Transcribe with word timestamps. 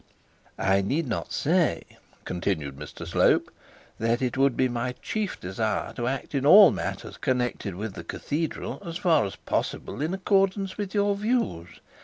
'I 0.57 0.81
need 0.81 1.07
not 1.07 1.31
say,' 1.31 1.83
continued 2.25 2.75
Mr 2.75 3.05
Slope, 3.05 3.51
'that 3.99 4.19
it 4.23 4.35
would 4.35 4.57
be 4.57 4.67
my 4.67 4.93
chief 4.93 5.39
desire 5.39 5.93
to 5.93 6.07
act 6.07 6.33
in 6.33 6.43
all 6.43 6.71
matters 6.71 7.17
connected 7.17 7.75
with 7.75 8.07
cathedral 8.07 8.81
as 8.83 8.97
far 8.97 9.25
as 9.27 9.35
possible 9.35 10.01
in 10.01 10.15
accordance 10.15 10.75
with 10.75 10.95
your 10.95 11.15
views. 11.15 11.67